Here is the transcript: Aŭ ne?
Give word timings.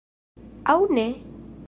Aŭ 0.73 0.77
ne? 0.99 1.07